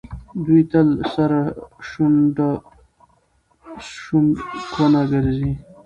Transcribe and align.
دوی 0.45 0.61
تل 0.71 0.87
سره 1.13 1.39
شونډکونه 3.85 5.01
ګرځي. 5.11 5.51